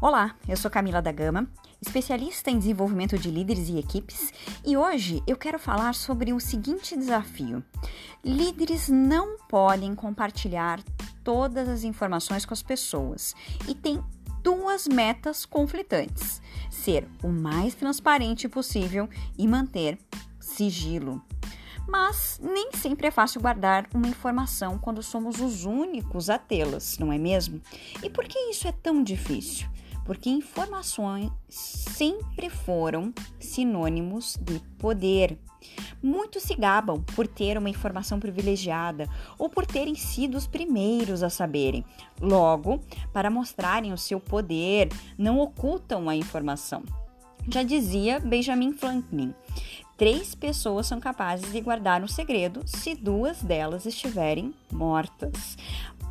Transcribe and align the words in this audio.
Olá, 0.00 0.36
eu 0.48 0.56
sou 0.56 0.70
Camila 0.70 1.02
da 1.02 1.10
Gama, 1.10 1.50
especialista 1.82 2.52
em 2.52 2.58
desenvolvimento 2.58 3.18
de 3.18 3.32
líderes 3.32 3.68
e 3.68 3.80
equipes, 3.80 4.32
e 4.64 4.76
hoje 4.76 5.20
eu 5.26 5.36
quero 5.36 5.58
falar 5.58 5.92
sobre 5.92 6.32
o 6.32 6.38
seguinte 6.38 6.96
desafio: 6.96 7.64
líderes 8.24 8.88
não 8.88 9.36
podem 9.48 9.96
compartilhar 9.96 10.80
todas 11.24 11.68
as 11.68 11.82
informações 11.82 12.46
com 12.46 12.54
as 12.54 12.62
pessoas 12.62 13.34
e 13.66 13.74
tem 13.74 14.00
duas 14.40 14.86
metas 14.86 15.44
conflitantes: 15.44 16.40
ser 16.70 17.08
o 17.20 17.28
mais 17.28 17.74
transparente 17.74 18.48
possível 18.48 19.08
e 19.36 19.48
manter 19.48 19.98
sigilo. 20.38 21.20
Mas 21.88 22.38
nem 22.40 22.70
sempre 22.72 23.08
é 23.08 23.10
fácil 23.10 23.40
guardar 23.40 23.88
uma 23.92 24.06
informação 24.06 24.78
quando 24.78 25.02
somos 25.02 25.40
os 25.40 25.64
únicos 25.64 26.30
a 26.30 26.38
tê-las, 26.38 26.98
não 26.98 27.12
é 27.12 27.18
mesmo? 27.18 27.60
E 28.00 28.08
por 28.08 28.26
que 28.26 28.38
isso 28.50 28.68
é 28.68 28.72
tão 28.72 29.02
difícil? 29.02 29.66
Porque 30.08 30.30
informações 30.30 31.30
sempre 31.50 32.48
foram 32.48 33.12
sinônimos 33.38 34.38
de 34.40 34.58
poder. 34.78 35.36
Muitos 36.02 36.44
se 36.44 36.54
gabam 36.54 37.04
por 37.14 37.26
ter 37.26 37.58
uma 37.58 37.68
informação 37.68 38.18
privilegiada 38.18 39.06
ou 39.38 39.50
por 39.50 39.66
terem 39.66 39.94
sido 39.94 40.38
os 40.38 40.46
primeiros 40.46 41.22
a 41.22 41.28
saberem. 41.28 41.84
Logo, 42.22 42.80
para 43.12 43.28
mostrarem 43.28 43.92
o 43.92 43.98
seu 43.98 44.18
poder, 44.18 44.88
não 45.18 45.40
ocultam 45.40 46.08
a 46.08 46.16
informação. 46.16 46.82
Já 47.46 47.62
dizia 47.62 48.18
Benjamin 48.18 48.72
Franklin: 48.72 49.34
três 49.98 50.34
pessoas 50.34 50.86
são 50.86 50.98
capazes 50.98 51.52
de 51.52 51.60
guardar 51.60 52.02
um 52.02 52.08
segredo 52.08 52.62
se 52.64 52.94
duas 52.94 53.42
delas 53.42 53.84
estiverem 53.84 54.54
mortas. 54.72 55.58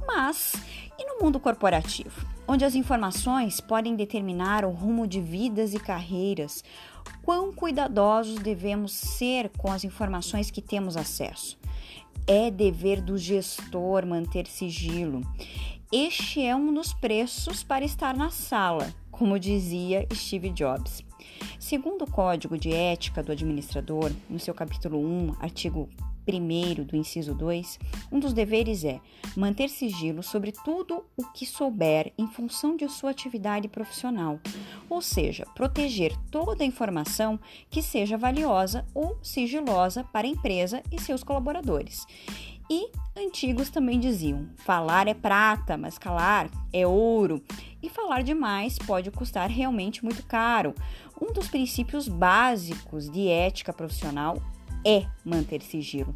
Mas 0.08 0.54
e 0.98 1.06
no 1.06 1.22
mundo 1.22 1.40
corporativo, 1.40 2.26
onde 2.48 2.64
as 2.64 2.74
informações 2.74 3.60
podem 3.60 3.96
determinar 3.96 4.64
o 4.64 4.72
rumo 4.72 5.06
de 5.06 5.20
vidas 5.20 5.74
e 5.74 5.80
carreiras, 5.80 6.64
quão 7.22 7.54
cuidadosos 7.54 8.40
devemos 8.40 8.94
ser 8.94 9.50
com 9.58 9.72
as 9.72 9.84
informações 9.84 10.50
que 10.50 10.62
temos 10.62 10.96
acesso? 10.96 11.60
É 12.26 12.50
dever 12.50 13.02
do 13.02 13.18
gestor 13.18 14.06
manter 14.06 14.48
sigilo. 14.48 15.22
Este 15.92 16.42
é 16.42 16.56
um 16.56 16.74
dos 16.74 16.94
preços 16.94 17.64
para 17.64 17.86
estar 17.86 18.16
na 18.16 18.30
sala, 18.30 18.94
como 19.12 19.40
dizia 19.40 20.08
Steve 20.14 20.50
Jobs. 20.50 21.04
Segundo 21.60 22.04
o 22.04 22.12
Código 22.12 22.58
de 22.58 22.74
Ética 22.74 23.22
do 23.22 23.32
Administrador, 23.32 24.12
no 24.30 24.40
seu 24.40 24.54
capítulo 24.54 25.00
1, 25.00 25.36
artigo 25.40 25.90
1 26.28 26.84
do 26.84 26.96
inciso 26.96 27.34
2, 27.34 27.80
um 28.12 28.20
dos 28.20 28.34
deveres 28.34 28.84
é 28.84 29.00
manter 29.36 29.70
sigilo 29.70 30.22
sobre 30.22 30.52
tudo 30.52 31.06
o 31.16 31.24
que 31.32 31.46
souber 31.46 32.14
em 32.18 32.28
função 32.28 32.76
de 32.76 32.88
sua 32.90 33.12
atividade 33.12 33.68
profissional, 33.68 34.40
ou 34.90 35.02
seja, 35.02 35.46
proteger 35.56 36.16
toda 36.30 36.66
informação 36.66 37.40
que 37.70 37.82
seja 37.82 38.18
valiosa 38.18 38.86
ou 38.94 39.18
sigilosa 39.22 40.04
para 40.04 40.28
a 40.28 40.30
empresa 40.30 40.82
e 40.92 41.00
seus 41.00 41.24
colaboradores. 41.24 42.06
E 42.70 42.92
antigos 43.16 43.70
também 43.70 44.00
diziam: 44.00 44.48
falar 44.58 45.08
é 45.08 45.14
prata, 45.14 45.78
mas 45.78 45.98
calar 45.98 46.50
é 46.74 46.86
ouro. 46.86 47.42
E 47.82 47.90
falar 47.90 48.24
demais 48.24 48.78
pode 48.78 49.10
custar 49.12 49.50
realmente 49.50 50.04
muito 50.04 50.24
caro. 50.26 50.74
Um 51.22 51.32
dos 51.32 51.48
princípios 51.48 52.08
básicos 52.08 53.10
de 53.10 53.28
ética 53.30 53.72
profissional 53.72 54.42
é 54.86 55.06
manter 55.24 55.62
sigilo. 55.62 56.16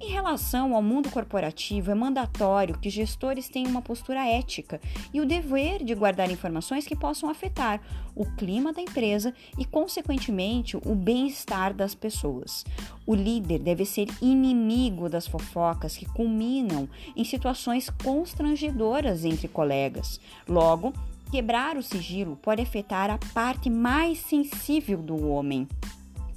Em 0.00 0.10
relação 0.10 0.76
ao 0.76 0.82
mundo 0.82 1.10
corporativo, 1.10 1.90
é 1.90 1.94
mandatório 1.94 2.78
que 2.78 2.88
gestores 2.88 3.48
tenham 3.48 3.70
uma 3.70 3.82
postura 3.82 4.24
ética 4.24 4.80
e 5.12 5.20
o 5.20 5.26
dever 5.26 5.82
de 5.82 5.92
guardar 5.92 6.30
informações 6.30 6.86
que 6.86 6.94
possam 6.94 7.28
afetar 7.28 7.80
o 8.14 8.24
clima 8.24 8.72
da 8.72 8.80
empresa 8.80 9.34
e, 9.58 9.64
consequentemente, 9.64 10.76
o 10.76 10.94
bem-estar 10.94 11.74
das 11.74 11.96
pessoas. 11.96 12.64
O 13.04 13.14
líder 13.14 13.58
deve 13.58 13.84
ser 13.84 14.06
inimigo 14.22 15.08
das 15.08 15.26
fofocas 15.26 15.96
que 15.96 16.06
culminam 16.06 16.88
em 17.16 17.24
situações 17.24 17.90
constrangedoras 17.90 19.24
entre 19.24 19.48
colegas. 19.48 20.20
Logo, 20.48 20.92
quebrar 21.28 21.76
o 21.76 21.82
sigilo 21.82 22.36
pode 22.36 22.62
afetar 22.62 23.10
a 23.10 23.18
parte 23.34 23.68
mais 23.68 24.18
sensível 24.18 25.02
do 25.02 25.28
homem, 25.28 25.66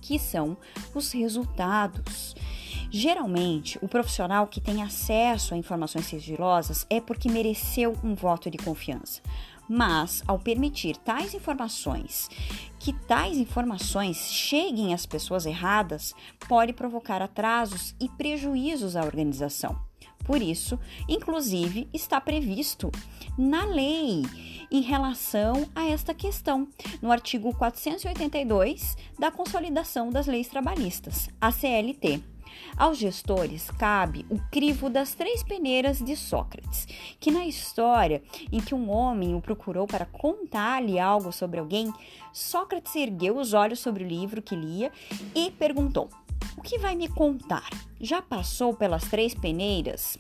que 0.01 0.17
são 0.17 0.57
os 0.93 1.11
resultados. 1.11 2.35
Geralmente, 2.89 3.79
o 3.81 3.87
profissional 3.87 4.47
que 4.47 4.59
tem 4.59 4.83
acesso 4.83 5.53
a 5.53 5.57
informações 5.57 6.05
sigilosas 6.05 6.85
é 6.89 6.99
porque 6.99 7.29
mereceu 7.29 7.95
um 8.03 8.13
voto 8.13 8.49
de 8.49 8.57
confiança. 8.57 9.21
Mas, 9.69 10.21
ao 10.27 10.37
permitir 10.37 10.97
tais 10.97 11.33
informações, 11.33 12.29
que 12.77 12.91
tais 12.91 13.37
informações 13.37 14.17
cheguem 14.17 14.93
às 14.93 15.05
pessoas 15.05 15.45
erradas, 15.45 16.13
pode 16.49 16.73
provocar 16.73 17.21
atrasos 17.21 17.95
e 17.97 18.09
prejuízos 18.09 18.97
à 18.97 19.03
organização. 19.05 19.90
Por 20.31 20.41
isso, 20.41 20.79
inclusive, 21.09 21.89
está 21.93 22.21
previsto 22.21 22.89
na 23.37 23.65
lei 23.65 24.23
em 24.71 24.79
relação 24.79 25.67
a 25.75 25.83
esta 25.83 26.13
questão, 26.13 26.69
no 27.01 27.11
artigo 27.11 27.53
482 27.53 28.95
da 29.19 29.29
Consolidação 29.29 30.09
das 30.09 30.27
Leis 30.27 30.47
Trabalhistas, 30.47 31.29
a 31.41 31.51
CLT. 31.51 32.23
Aos 32.77 32.97
gestores 32.97 33.69
cabe 33.71 34.25
o 34.29 34.39
crivo 34.49 34.89
das 34.89 35.13
três 35.13 35.43
peneiras 35.43 35.99
de 35.99 36.15
Sócrates, 36.15 36.87
que 37.19 37.29
na 37.29 37.45
história 37.45 38.23
em 38.51 38.61
que 38.61 38.73
um 38.73 38.89
homem 38.89 39.35
o 39.35 39.41
procurou 39.41 39.85
para 39.85 40.05
contar-lhe 40.05 40.97
algo 40.97 41.33
sobre 41.33 41.59
alguém, 41.59 41.91
Sócrates 42.31 42.95
ergueu 42.95 43.37
os 43.37 43.53
olhos 43.53 43.79
sobre 43.79 44.05
o 44.05 44.07
livro 44.07 44.41
que 44.41 44.55
lia 44.55 44.93
e 45.35 45.51
perguntou: 45.51 46.09
O 46.57 46.61
que 46.61 46.77
vai 46.77 46.95
me 46.95 47.07
contar? 47.07 47.69
Já 47.99 48.21
passou 48.21 48.73
pelas 48.73 49.03
três 49.05 49.33
peneiras? 49.33 50.17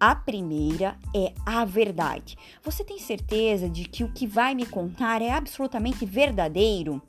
A 0.00 0.14
primeira 0.14 0.96
é 1.14 1.32
a 1.44 1.64
verdade. 1.64 2.36
Você 2.62 2.84
tem 2.84 2.98
certeza 2.98 3.68
de 3.68 3.84
que 3.84 4.04
o 4.04 4.12
que 4.12 4.26
vai 4.26 4.54
me 4.54 4.64
contar 4.64 5.20
é 5.20 5.30
absolutamente 5.30 6.06
verdadeiro? 6.06 7.02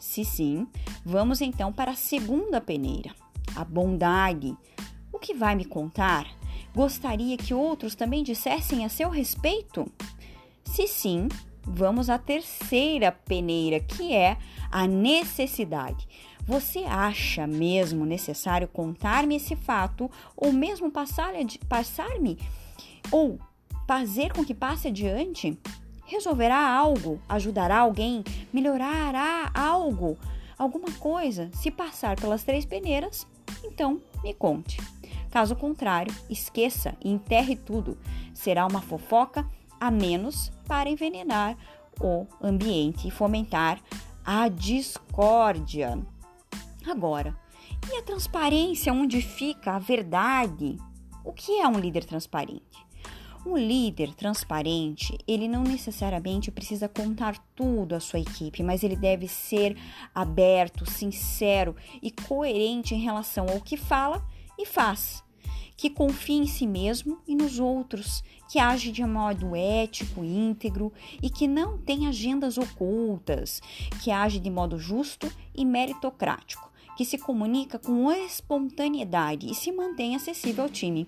Se 0.00 0.24
sim, 0.24 0.66
vamos 1.04 1.40
então 1.40 1.72
para 1.72 1.90
a 1.90 1.96
segunda 1.96 2.60
peneira 2.60 3.14
a 3.54 3.64
bondade. 3.64 4.56
O 5.12 5.18
que 5.18 5.34
vai 5.34 5.54
me 5.54 5.64
contar? 5.64 6.26
Gostaria 6.74 7.36
que 7.36 7.52
outros 7.52 7.94
também 7.94 8.22
dissessem 8.22 8.84
a 8.84 8.88
seu 8.88 9.10
respeito? 9.10 9.90
Se 10.64 10.86
sim, 10.86 11.28
vamos 11.62 12.08
à 12.08 12.18
terceira 12.18 13.12
peneira, 13.12 13.78
que 13.80 14.14
é 14.14 14.38
a 14.70 14.86
necessidade. 14.86 16.08
Você 16.46 16.80
acha 16.80 17.46
mesmo 17.46 18.04
necessário 18.04 18.66
contar-me 18.66 19.36
esse 19.36 19.54
fato 19.54 20.10
ou 20.36 20.52
mesmo 20.52 20.90
passar-me 20.90 21.46
passar 21.68 22.10
ou 23.12 23.38
fazer 23.86 24.32
com 24.32 24.44
que 24.44 24.52
passe 24.52 24.88
adiante? 24.88 25.56
Resolverá 26.04 26.58
algo? 26.58 27.20
Ajudará 27.28 27.78
alguém? 27.78 28.24
Melhorará 28.52 29.50
algo? 29.54 30.18
Alguma 30.58 30.90
coisa? 30.98 31.48
Se 31.54 31.70
passar 31.70 32.16
pelas 32.16 32.42
três 32.42 32.64
peneiras, 32.64 33.26
então, 33.64 34.00
me 34.22 34.34
conte. 34.34 34.78
Caso 35.30 35.56
contrário, 35.56 36.14
esqueça 36.28 36.94
e 37.02 37.10
enterre 37.10 37.56
tudo. 37.56 37.96
Será 38.34 38.66
uma 38.66 38.82
fofoca 38.82 39.46
a 39.80 39.90
menos 39.90 40.52
para 40.66 40.90
envenenar 40.90 41.56
o 42.00 42.26
ambiente 42.42 43.08
e 43.08 43.10
fomentar 43.10 43.80
a 44.24 44.48
discórdia. 44.48 45.98
Agora, 46.86 47.36
e 47.90 47.96
a 47.96 48.02
transparência 48.02 48.92
onde 48.92 49.20
fica 49.20 49.72
a 49.72 49.78
verdade? 49.78 50.76
O 51.24 51.32
que 51.32 51.60
é 51.60 51.68
um 51.68 51.78
líder 51.78 52.04
transparente? 52.04 52.92
Um 53.44 53.56
líder 53.56 54.14
transparente, 54.14 55.18
ele 55.26 55.48
não 55.48 55.64
necessariamente 55.64 56.50
precisa 56.52 56.88
contar 56.88 57.36
tudo 57.56 57.94
à 57.94 58.00
sua 58.00 58.20
equipe, 58.20 58.62
mas 58.62 58.84
ele 58.84 58.94
deve 58.94 59.26
ser 59.26 59.76
aberto, 60.14 60.88
sincero 60.88 61.74
e 62.00 62.10
coerente 62.10 62.94
em 62.94 63.00
relação 63.00 63.46
ao 63.48 63.60
que 63.60 63.76
fala 63.76 64.24
e 64.56 64.64
faz. 64.64 65.24
Que 65.76 65.90
confie 65.90 66.34
em 66.36 66.46
si 66.46 66.68
mesmo 66.68 67.20
e 67.26 67.34
nos 67.34 67.58
outros, 67.58 68.22
que 68.48 68.60
age 68.60 68.92
de 68.92 69.04
modo 69.04 69.56
ético, 69.56 70.22
íntegro 70.22 70.92
e 71.20 71.28
que 71.28 71.48
não 71.48 71.78
tem 71.78 72.06
agendas 72.06 72.58
ocultas, 72.58 73.60
que 74.02 74.12
age 74.12 74.38
de 74.38 74.50
modo 74.50 74.78
justo 74.78 75.28
e 75.52 75.64
meritocrático, 75.64 76.70
que 77.02 77.06
se 77.06 77.18
comunica 77.18 77.80
com 77.80 78.12
espontaneidade 78.12 79.50
e 79.50 79.54
se 79.56 79.72
mantém 79.72 80.14
acessível 80.14 80.62
ao 80.62 80.70
time 80.70 81.04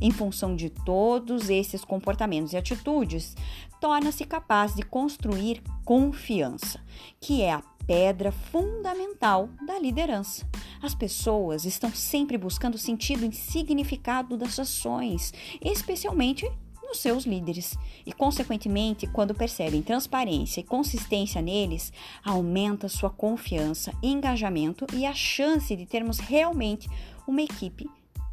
em 0.00 0.10
função 0.10 0.56
de 0.56 0.68
todos 0.68 1.48
esses 1.48 1.84
comportamentos 1.84 2.52
e 2.52 2.56
atitudes, 2.56 3.36
torna-se 3.80 4.24
capaz 4.24 4.74
de 4.74 4.82
construir 4.82 5.62
confiança, 5.84 6.80
que 7.20 7.40
é 7.40 7.52
a 7.52 7.62
pedra 7.86 8.32
fundamental 8.32 9.48
da 9.64 9.78
liderança. 9.78 10.44
As 10.82 10.92
pessoas 10.92 11.64
estão 11.64 11.92
sempre 11.92 12.36
buscando 12.36 12.76
sentido 12.76 13.24
e 13.24 13.32
significado 13.32 14.36
das 14.36 14.58
ações, 14.58 15.32
especialmente 15.64 16.50
nos 16.88 16.98
seus 16.98 17.24
líderes. 17.24 17.78
E, 18.04 18.12
consequentemente, 18.12 19.06
quando 19.06 19.34
percebem 19.34 19.82
transparência 19.82 20.60
e 20.60 20.64
consistência 20.64 21.42
neles, 21.42 21.92
aumenta 22.24 22.88
sua 22.88 23.10
confiança, 23.10 23.92
engajamento 24.02 24.86
e 24.94 25.04
a 25.04 25.14
chance 25.14 25.76
de 25.76 25.86
termos 25.86 26.18
realmente 26.18 26.88
uma 27.26 27.42
equipe 27.42 27.88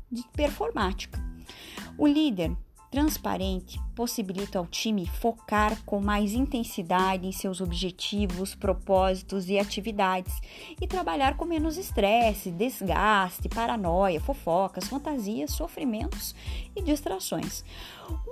de 0.09 0.23
performática. 0.29 1.21
O 1.97 2.07
líder 2.07 2.55
transparente 2.95 3.77
possibilita 3.94 4.57
ao 4.57 4.65
time 4.65 5.06
focar 5.06 5.83
com 5.86 6.00
mais 6.00 6.31
intensidade 6.31 7.27
em 7.27 7.31
seus 7.33 7.59
objetivos, 7.59 8.56
propósitos 8.56 9.50
e 9.50 9.59
atividades 9.59 10.33
e 10.80 10.88
trabalhar 10.88 11.36
com 11.36 11.44
menos 11.44 11.75
estresse, 11.75 12.50
desgaste, 12.50 13.50
paranoia, 13.50 14.21
fofocas, 14.21 14.88
fantasias, 14.88 15.51
sofrimentos 15.51 16.33
e 16.74 16.81
distrações. 16.81 17.65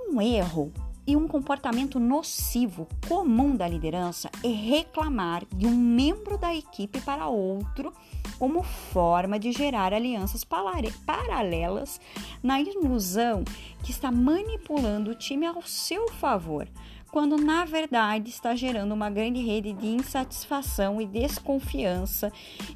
Um 0.08 0.18
erro 0.22 0.72
e 1.06 1.16
um 1.16 1.28
comportamento 1.28 2.00
nocivo 2.00 2.88
comum 3.06 3.54
da 3.54 3.68
liderança 3.68 4.30
é 4.42 4.48
reclamar 4.48 5.44
de 5.54 5.66
um 5.66 5.76
membro 5.76 6.38
da 6.38 6.54
equipe 6.54 7.00
para 7.00 7.28
outro 7.28 7.92
como 8.38 8.62
forma 8.62 9.38
de 9.38 9.52
gerar 9.52 9.92
alianças 9.92 10.44
paralelas 10.44 12.00
na 12.42 12.60
ilusão 12.60 13.44
que 13.82 13.90
está 13.90 14.10
manipulando 14.10 15.10
o 15.10 15.14
time 15.14 15.46
ao 15.46 15.62
seu 15.62 16.10
favor, 16.12 16.66
quando 17.10 17.36
na 17.36 17.64
verdade 17.64 18.30
está 18.30 18.54
gerando 18.54 18.92
uma 18.92 19.10
grande 19.10 19.40
rede 19.40 19.72
de 19.72 19.86
insatisfação 19.86 21.00
e 21.00 21.06
desconfiança 21.06 22.32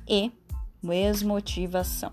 e 0.07 0.31
desmotivação. 0.83 2.13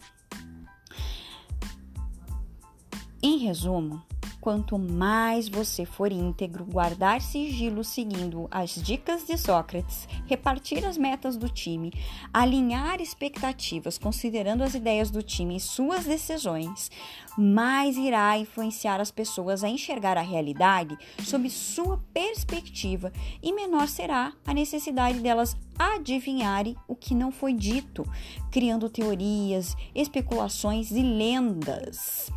Em 3.21 3.37
resumo, 3.37 4.01
Quanto 4.45 4.77
mais 4.77 5.49
você 5.49 5.85
for 5.85 6.11
íntegro, 6.11 6.65
guardar 6.65 7.19
sigilo 7.19 7.83
seguindo 7.83 8.47
as 8.51 8.75
dicas 8.75 9.25
de 9.25 9.39
Sócrates, 9.39 10.07
repartir 10.27 10.85
as 10.85 10.99
metas 10.99 11.35
do 11.35 11.49
time, 11.49 11.91
alinhar 12.31 13.01
expectativas 13.01 13.97
considerando 13.97 14.61
as 14.61 14.75
ideias 14.75 15.09
do 15.09 15.23
time 15.23 15.57
e 15.57 15.59
suas 15.59 16.05
decisões, 16.05 16.91
mais 17.35 17.97
irá 17.97 18.37
influenciar 18.37 19.01
as 19.01 19.09
pessoas 19.09 19.63
a 19.63 19.67
enxergar 19.67 20.15
a 20.15 20.21
realidade 20.21 20.95
sob 21.23 21.49
sua 21.49 21.97
perspectiva 22.13 23.11
e 23.41 23.51
menor 23.51 23.87
será 23.87 24.31
a 24.45 24.53
necessidade 24.53 25.21
delas 25.21 25.57
adivinharem 25.75 26.75
o 26.87 26.95
que 26.95 27.15
não 27.15 27.31
foi 27.31 27.51
dito, 27.51 28.07
criando 28.51 28.91
teorias, 28.91 29.75
especulações 29.95 30.91
e 30.91 31.01
lendas. 31.01 32.31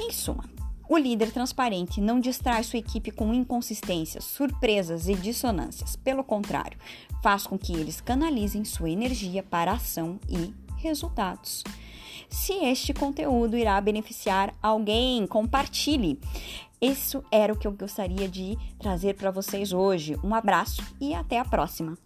Em 0.00 0.10
suma, 0.10 0.53
o 0.88 0.96
líder 0.96 1.32
transparente 1.32 2.00
não 2.00 2.20
distrai 2.20 2.62
sua 2.62 2.78
equipe 2.78 3.10
com 3.10 3.32
inconsistências, 3.32 4.24
surpresas 4.24 5.08
e 5.08 5.14
dissonâncias. 5.14 5.96
Pelo 5.96 6.22
contrário, 6.22 6.78
faz 7.22 7.46
com 7.46 7.58
que 7.58 7.72
eles 7.72 8.00
canalizem 8.00 8.64
sua 8.64 8.90
energia 8.90 9.42
para 9.42 9.72
ação 9.72 10.18
e 10.28 10.52
resultados. 10.76 11.64
Se 12.28 12.52
este 12.52 12.92
conteúdo 12.92 13.56
irá 13.56 13.80
beneficiar 13.80 14.54
alguém, 14.62 15.26
compartilhe. 15.26 16.18
Isso 16.80 17.24
era 17.30 17.52
o 17.52 17.56
que 17.56 17.66
eu 17.66 17.72
gostaria 17.72 18.28
de 18.28 18.58
trazer 18.78 19.14
para 19.14 19.30
vocês 19.30 19.72
hoje. 19.72 20.18
Um 20.22 20.34
abraço 20.34 20.82
e 21.00 21.14
até 21.14 21.38
a 21.38 21.44
próxima! 21.44 21.96